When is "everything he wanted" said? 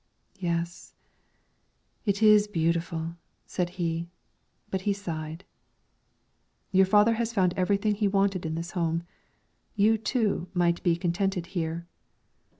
7.53-8.43